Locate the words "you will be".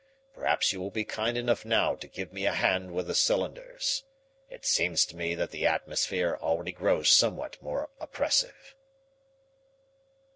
0.73-1.05